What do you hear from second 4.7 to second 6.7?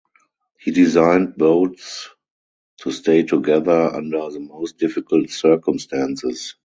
difficult circumstances.